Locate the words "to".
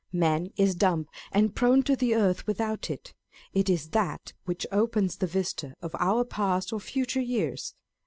1.83-1.95